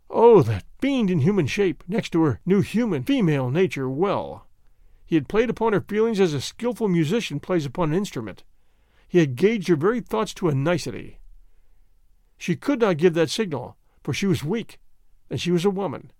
[0.09, 4.47] Oh, that fiend in human shape, next to her knew human female nature well.
[5.05, 8.43] He had played upon her feelings as a skilful musician plays upon an instrument.
[9.07, 11.19] He had gauged her very thoughts to a nicety.
[12.37, 13.77] She could not give that signal,
[14.07, 14.79] for she was weak,
[15.29, 16.13] and she was a woman.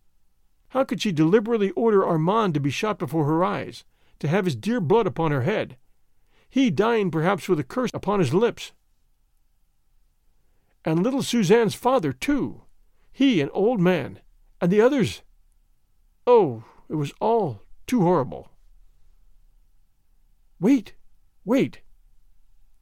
[0.71, 3.85] How could she deliberately order Armand to be shot before her eyes,
[4.19, 5.77] to have his dear blood upon her head,
[6.49, 8.73] he dying perhaps with a curse upon his lips?
[10.83, 12.63] And little Suzanne's father, too,
[13.13, 14.19] he an old man,
[14.59, 15.21] and the others.
[16.27, 18.51] Oh, it was all too horrible.
[20.59, 20.93] Wait,
[21.45, 21.79] wait,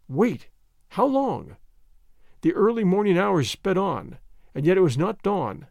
[0.08, 0.48] wait.
[0.88, 1.58] How long?
[2.42, 4.18] The early morning hours sped on,
[4.56, 5.68] and yet it was not dawn.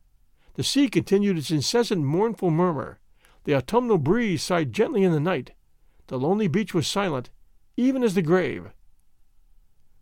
[0.54, 3.00] The sea continued its incessant mournful murmur.
[3.44, 5.52] The autumnal breeze sighed gently in the night.
[6.06, 7.30] The lonely beach was silent,
[7.76, 8.70] even as the grave.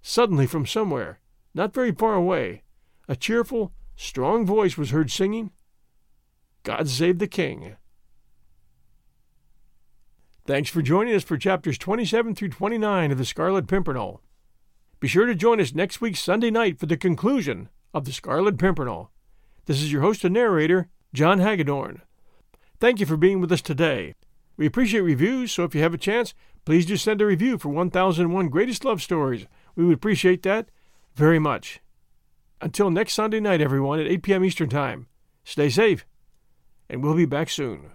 [0.03, 1.21] Suddenly, from somewhere,
[1.55, 2.63] not very far away,
[3.09, 5.53] a cheerful, strong voice was heard singing,
[6.65, 7.77] God Save the King.
[10.45, 14.21] Thanks for joining us for chapters 27 through 29 of The Scarlet Pimpernel.
[14.99, 18.59] Be sure to join us next week Sunday night for the conclusion of The Scarlet
[18.59, 19.11] Pimpernel.
[19.67, 22.03] This is your host and narrator, John Hagedorn.
[22.81, 24.15] Thank you for being with us today.
[24.57, 26.35] We appreciate reviews, so if you have a chance,
[26.65, 30.69] please do send a review for 1001 Greatest Love Stories We would appreciate that
[31.15, 31.81] very much.
[32.61, 34.45] Until next Sunday night, everyone, at 8 p.m.
[34.45, 35.07] Eastern Time,
[35.45, 36.07] stay safe,
[36.89, 37.91] and we'll be back soon.